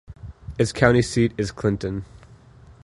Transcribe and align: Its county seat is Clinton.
Its 0.57 0.71
county 0.71 1.03
seat 1.03 1.31
is 1.37 1.51
Clinton. 1.51 2.05